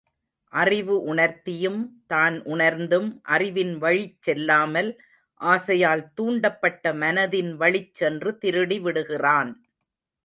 [0.53, 1.81] அறிவு உணர்த்தியும்,
[2.07, 4.89] தான் உணர்ந்தும், அறிவின்வழிச் சொல்லாமல்,
[5.41, 9.51] ஆசையால் தூண்டப்பட்ட மனதின் வழிச்சென்று திருடிவிடுகிறான்.